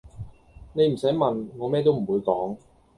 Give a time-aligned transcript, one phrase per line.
[0.73, 2.57] 你唔洗問，我咩都唔會講